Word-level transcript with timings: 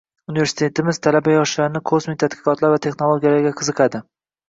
Universitetimiz 0.31 0.99
talaba-yoshlarini 1.09 1.83
kosmik 1.91 2.19
tadqiqotlar 2.25 2.77
va 2.77 2.83
texnologiyalarga 2.89 3.57
qiziqadi. 3.65 4.07